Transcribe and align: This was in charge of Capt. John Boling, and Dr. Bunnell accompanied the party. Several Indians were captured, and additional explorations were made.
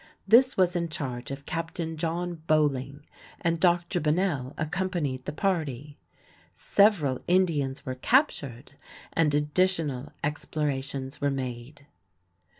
This 0.27 0.57
was 0.57 0.75
in 0.75 0.89
charge 0.89 1.29
of 1.29 1.45
Capt. 1.45 1.79
John 1.97 2.41
Boling, 2.47 3.05
and 3.39 3.59
Dr. 3.59 3.99
Bunnell 3.99 4.55
accompanied 4.57 5.25
the 5.25 5.31
party. 5.31 5.95
Several 6.55 7.21
Indians 7.27 7.85
were 7.85 7.93
captured, 7.93 8.73
and 9.13 9.31
additional 9.35 10.11
explorations 10.23 11.21
were 11.21 11.29
made. 11.29 11.85